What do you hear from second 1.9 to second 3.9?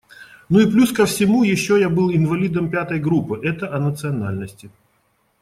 «инвалидом пятой группы»- это о